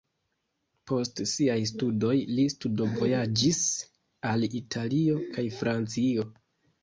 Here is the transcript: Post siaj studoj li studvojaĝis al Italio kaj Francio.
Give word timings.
Post 0.91 1.19
siaj 1.31 1.57
studoj 1.71 2.15
li 2.37 2.45
studvojaĝis 2.53 3.61
al 4.31 4.45
Italio 4.61 5.19
kaj 5.37 5.47
Francio. 5.61 6.27